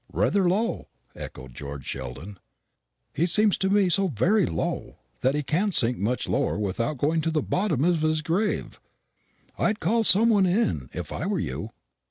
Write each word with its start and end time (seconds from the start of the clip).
"Rather 0.11 0.49
low!" 0.49 0.87
echoed 1.15 1.53
George 1.53 1.85
Sheldon. 1.85 2.39
"He 3.13 3.27
seems 3.27 3.55
to 3.59 3.69
me 3.69 3.87
so 3.87 4.07
very 4.07 4.47
low, 4.47 4.97
that 5.19 5.35
he 5.35 5.43
can't 5.43 5.75
sink 5.75 5.99
much 5.99 6.27
lower 6.27 6.57
without 6.57 6.97
going 6.97 7.21
to 7.21 7.29
the 7.29 7.43
bottom 7.43 7.83
of 7.83 8.01
his 8.01 8.23
grave. 8.23 8.79
I'd 9.59 9.79
call 9.79 10.03
some 10.03 10.29
one 10.31 10.47
in, 10.47 10.89
if 10.91 11.11
I 11.13 11.27
were 11.27 11.37
you." 11.39 11.69